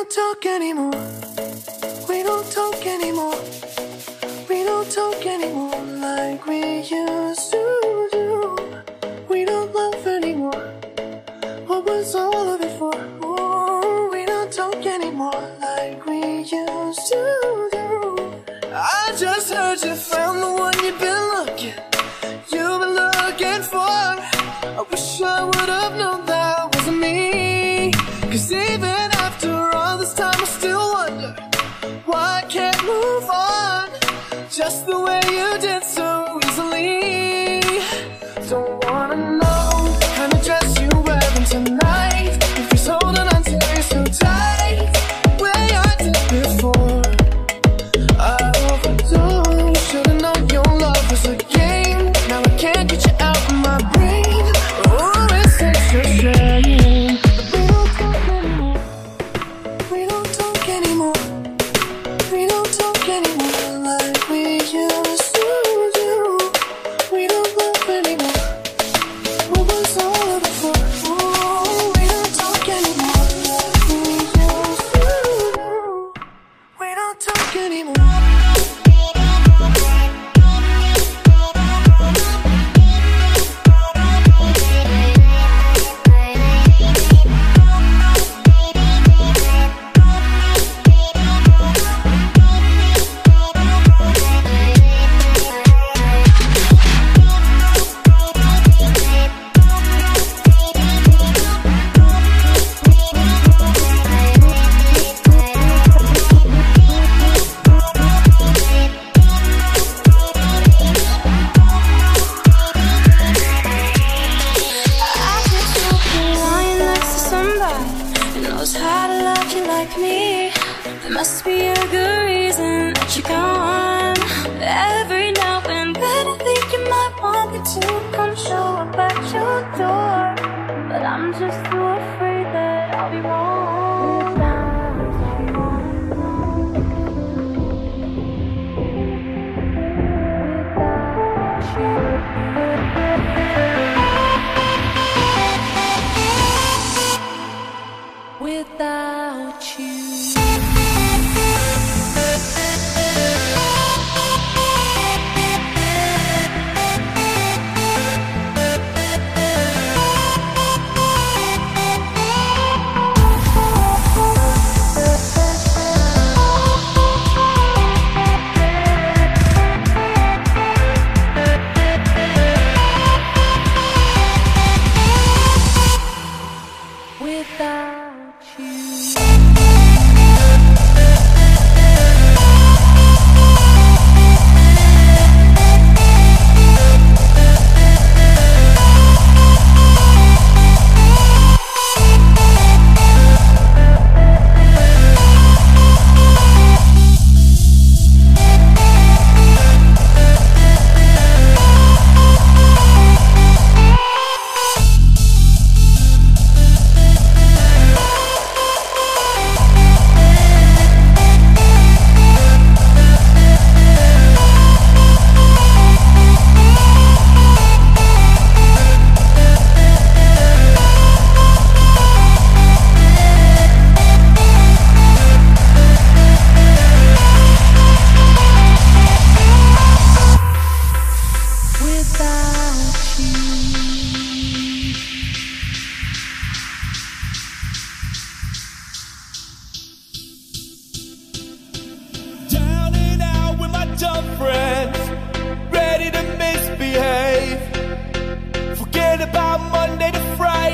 [0.00, 1.06] don't talk anymore.
[2.08, 3.38] We don't talk anymore.
[4.48, 8.56] We don't talk anymore like we used to do.
[9.28, 10.64] We don't love anymore.
[11.66, 12.94] What was all of it for?
[13.22, 18.42] Oh, we don't talk anymore like we used to do.
[18.72, 21.74] I just heard you found the one you've been looking.
[22.50, 24.16] You've been looking for.
[24.78, 26.09] I wish I would have known.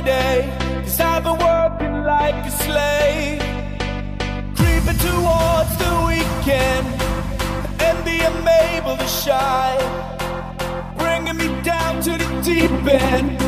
[0.06, 0.49] day.
[0.84, 3.43] Cause I've been working like a slave.
[4.54, 6.86] Creeping towards the weekend.
[7.86, 9.84] and I'm able to shine.
[10.97, 13.39] Bringing me down to the deep end.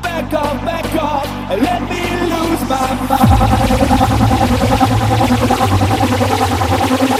[0.00, 2.88] Back off, back off, and let me lose my
[7.10, 7.19] mind.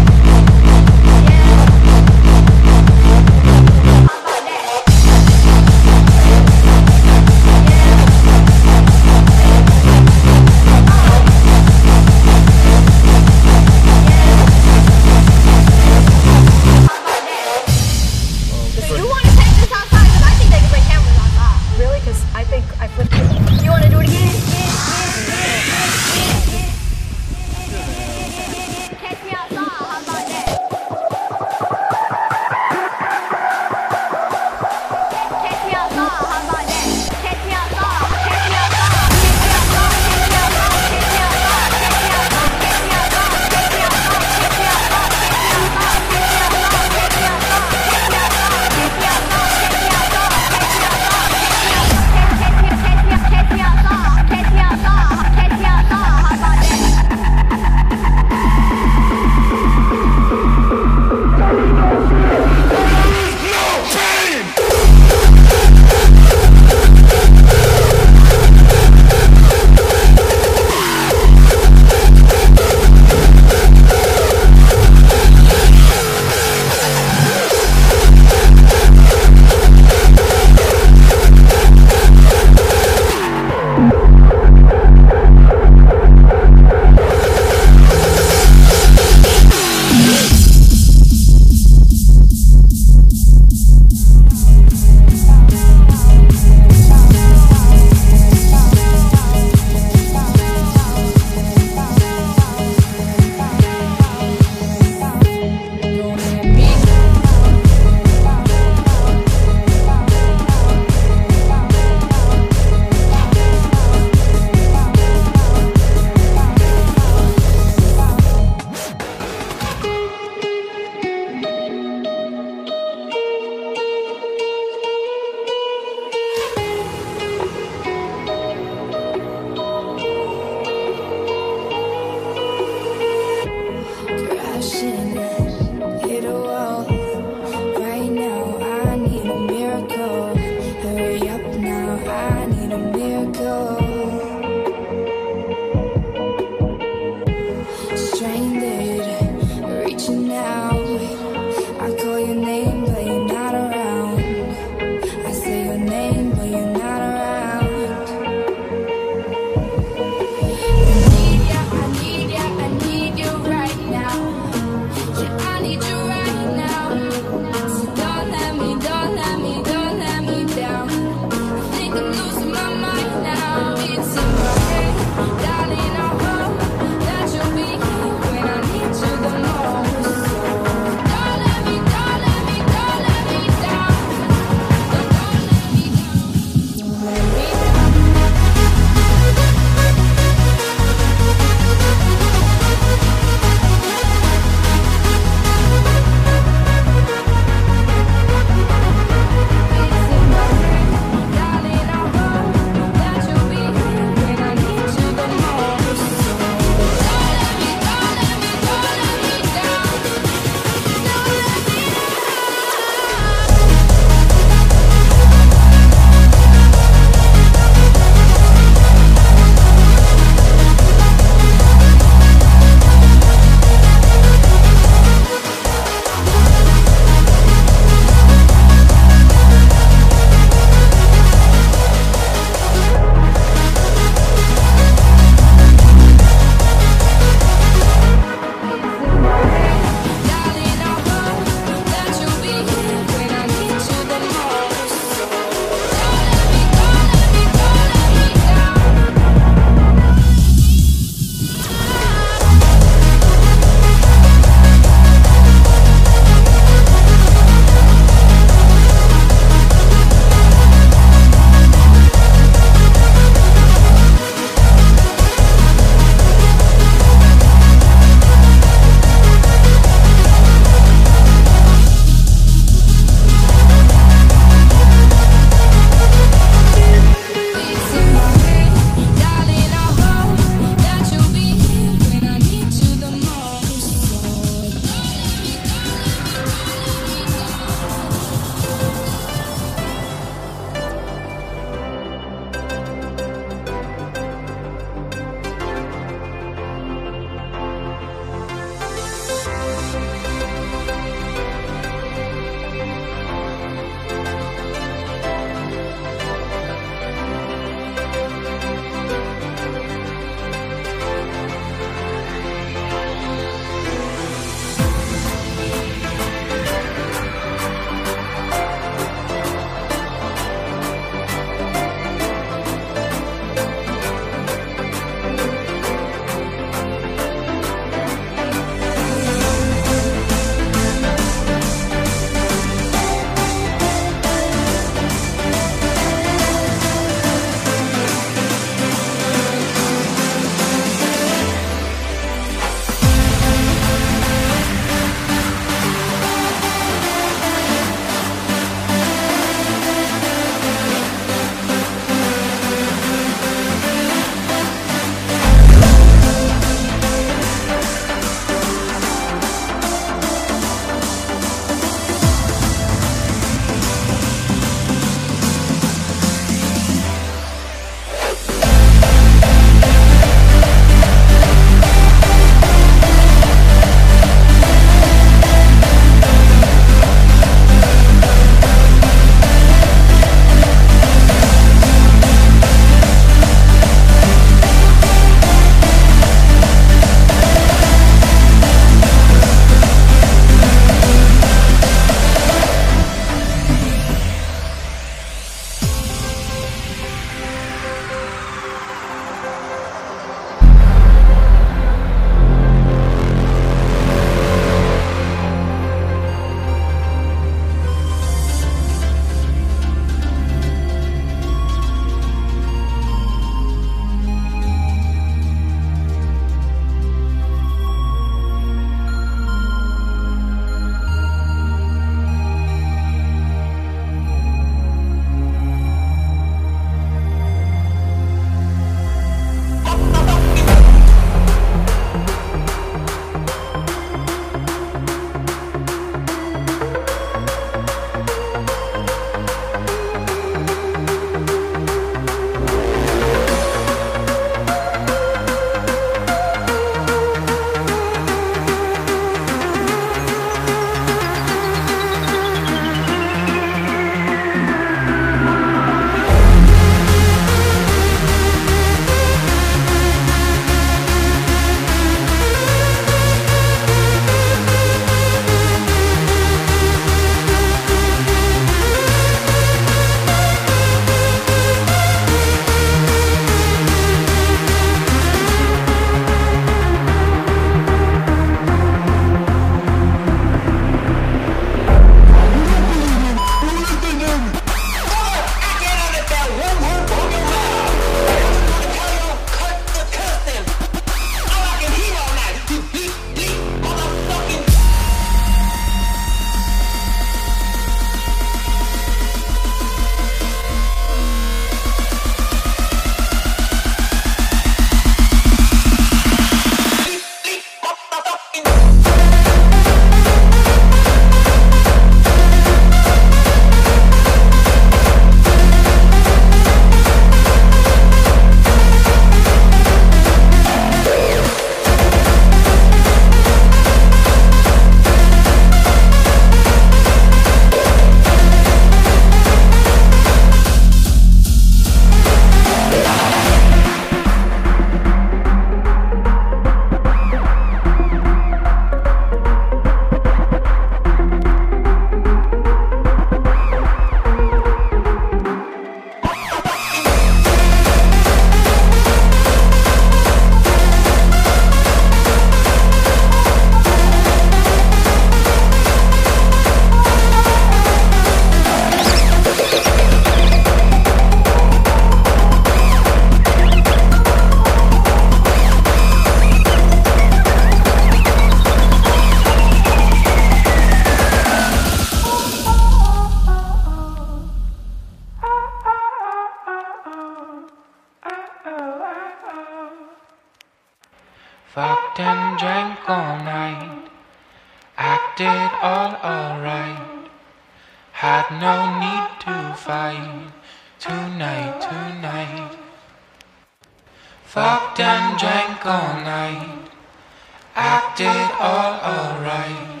[597.76, 600.00] I did all alright.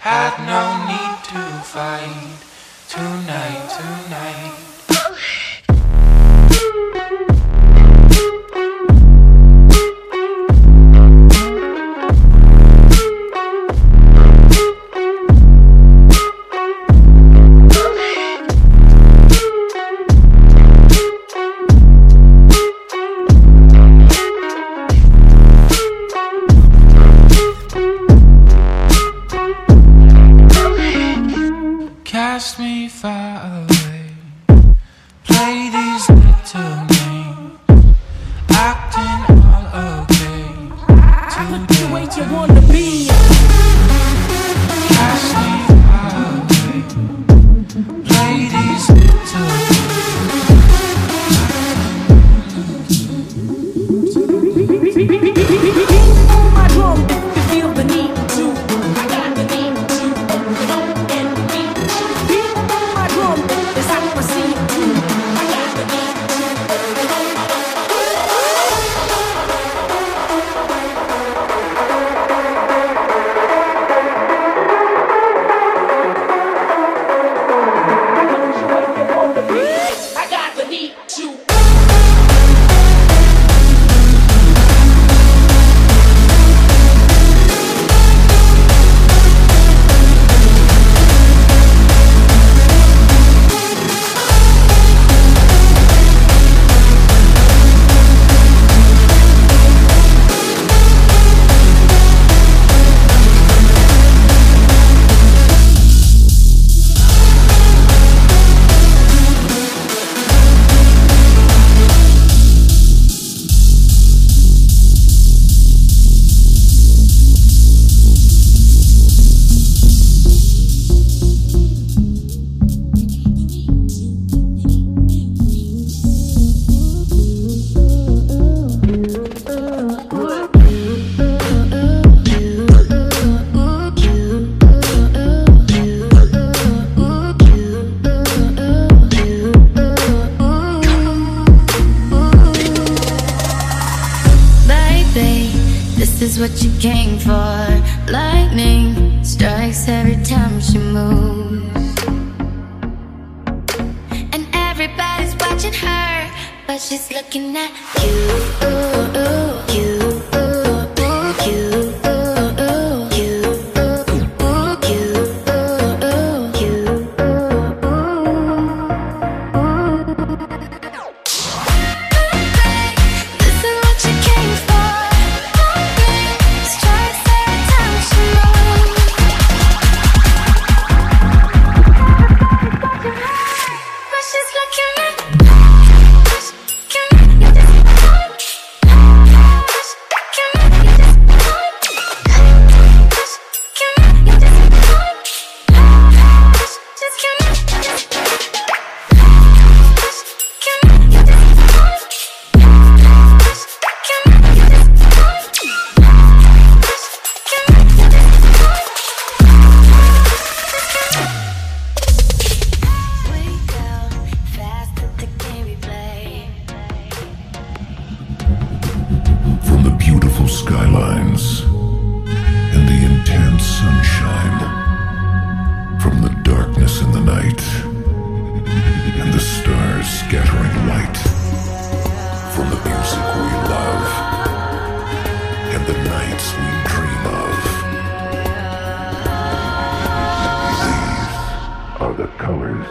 [0.00, 2.38] Had no need to fight
[2.88, 4.67] tonight, tonight.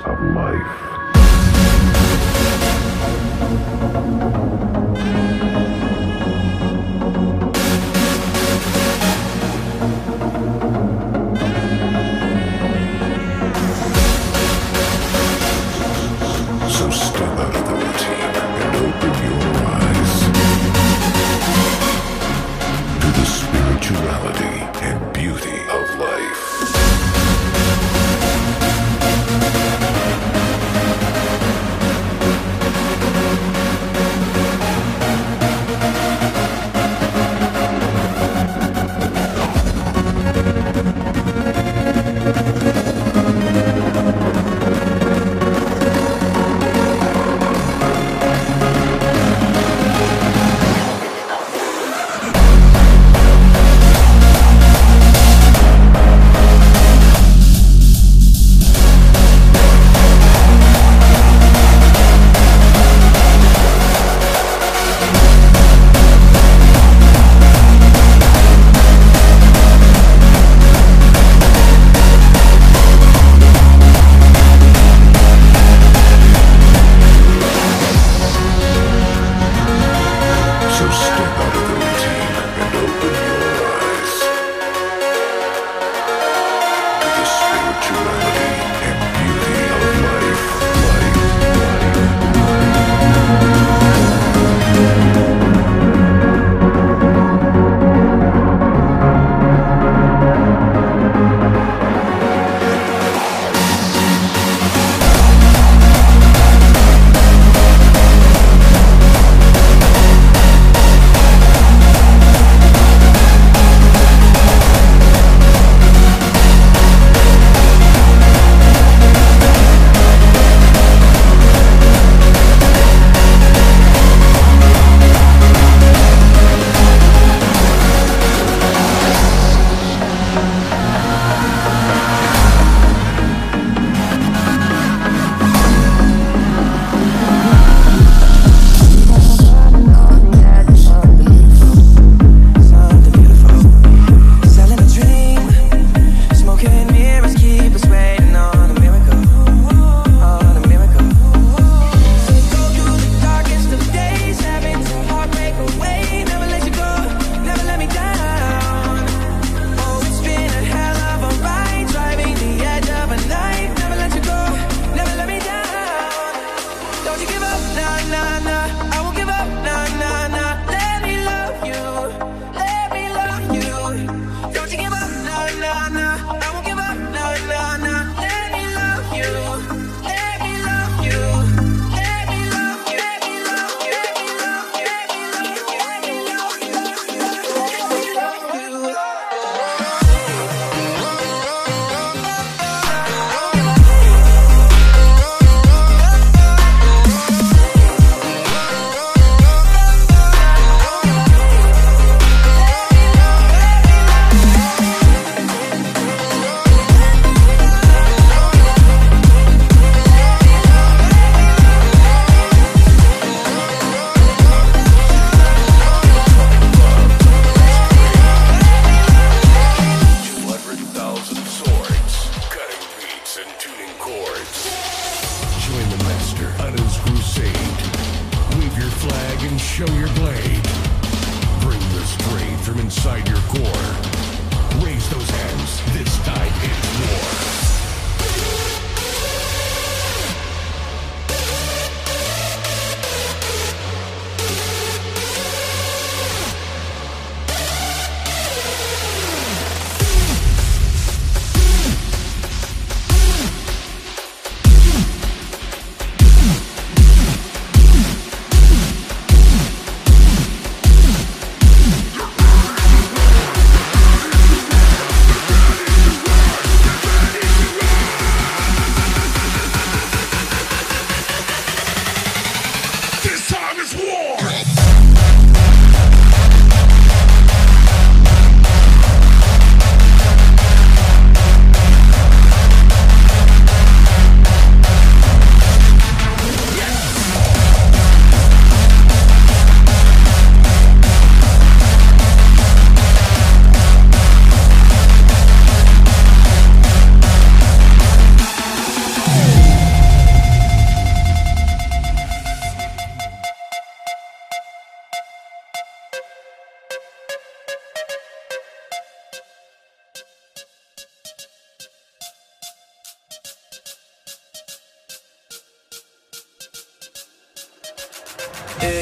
[0.10, 0.97] Of life.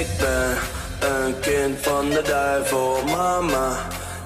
[0.06, 0.58] Ik ben
[1.10, 3.78] een kind van de duivel, mama.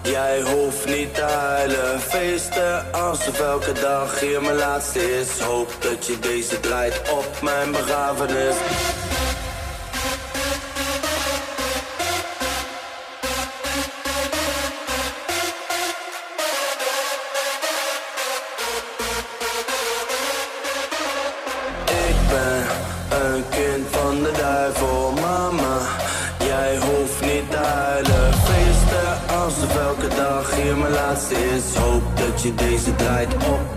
[0.04, 5.40] Jij hoeft niet te huilen, feesten alsof elke dag hier mijn laatste is.
[5.40, 8.56] Hoop dat je deze draait op mijn begrafenis.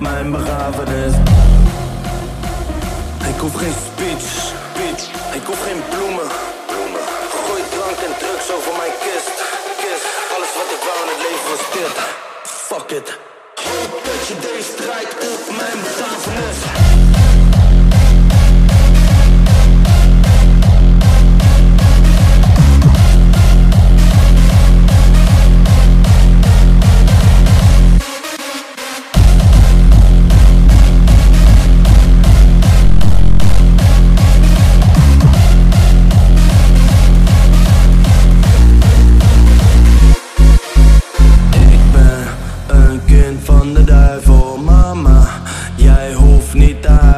[0.02, 1.14] ma imbravedes
[3.28, 3.46] Ecco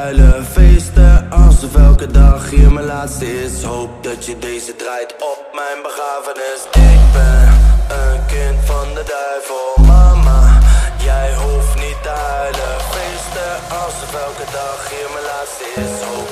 [0.05, 3.63] huilen, feesten alsof elke dag hier mijn laatste is.
[3.63, 6.61] Hoop dat je deze draait op mijn begrafenis.
[6.93, 7.49] Ik ben
[8.01, 10.61] een kind van de duivel Mama,
[11.09, 15.95] jij hoeft niet te huilen Feesten alsof elke dag hier mijn laatste is.
[16.09, 16.24] Hoop